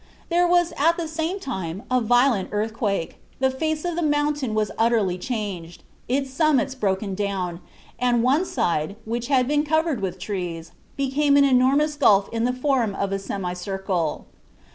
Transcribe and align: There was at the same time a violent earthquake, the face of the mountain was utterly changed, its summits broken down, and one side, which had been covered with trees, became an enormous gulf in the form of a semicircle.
There 0.29 0.47
was 0.47 0.73
at 0.77 0.97
the 0.97 1.07
same 1.07 1.39
time 1.39 1.83
a 1.91 2.01
violent 2.01 2.49
earthquake, 2.51 3.19
the 3.37 3.51
face 3.51 3.85
of 3.85 3.95
the 3.95 4.01
mountain 4.01 4.55
was 4.55 4.71
utterly 4.75 5.15
changed, 5.19 5.83
its 6.07 6.31
summits 6.31 6.73
broken 6.73 7.13
down, 7.13 7.59
and 7.99 8.23
one 8.23 8.45
side, 8.45 8.95
which 9.05 9.27
had 9.27 9.47
been 9.47 9.63
covered 9.63 9.99
with 10.01 10.17
trees, 10.17 10.71
became 10.97 11.37
an 11.37 11.45
enormous 11.45 11.93
gulf 11.95 12.29
in 12.31 12.45
the 12.45 12.53
form 12.53 12.95
of 12.95 13.11
a 13.11 13.19
semicircle. 13.19 14.25